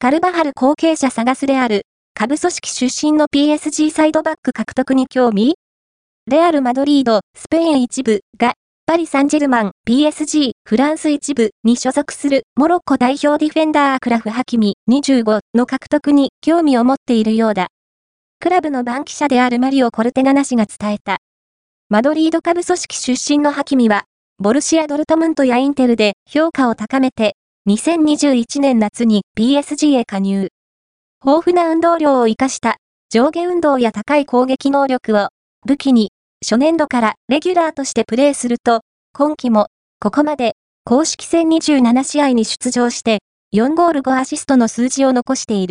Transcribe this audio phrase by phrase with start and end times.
[0.00, 1.82] カルバハル後継者探すレアル、
[2.14, 5.56] 下部組織出身の PSG サイドバック獲得に興味？
[6.30, 8.54] レアル・マドリード、スペイン一部が、
[8.86, 17.66] パリ・サンジェルマン、PSG、フランス一部に所属するモロッコ代表ディフェンダーアクラフ・ハキミ25の獲得に興味を持っているようだ。
[18.38, 21.16] クラブの番記者であるマリオ・コルテガナ氏が伝えた。
[21.88, 24.04] マドリード下部組織出身のハキミは、
[24.38, 27.34] ボルシア・ドルトムントやインテルで評価を高めて、
[27.66, 30.48] 2021年夏に PSG へ加入。
[31.24, 32.76] 豊富な運動量を活かした
[33.10, 35.28] 上下運動や高い攻撃能力を
[35.66, 36.10] 武器に
[36.42, 38.82] 初年度からレギュラーとしてプレーすると、
[39.12, 39.66] 今季も
[40.00, 40.54] ここまで
[40.84, 43.18] 公式戦27試合に出場して
[43.54, 45.66] 4ゴール5アシストの数字を残している。